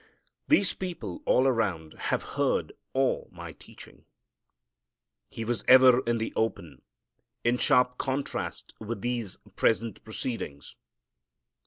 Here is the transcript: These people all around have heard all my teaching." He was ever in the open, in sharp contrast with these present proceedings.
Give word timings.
These 0.47 0.73
people 0.73 1.21
all 1.27 1.45
around 1.45 1.93
have 2.09 2.23
heard 2.33 2.71
all 2.93 3.29
my 3.31 3.51
teaching." 3.51 4.05
He 5.29 5.45
was 5.45 5.63
ever 5.67 5.99
in 6.05 6.17
the 6.17 6.33
open, 6.35 6.81
in 7.43 7.59
sharp 7.59 7.99
contrast 7.99 8.73
with 8.79 9.01
these 9.01 9.37
present 9.55 10.03
proceedings. 10.03 10.75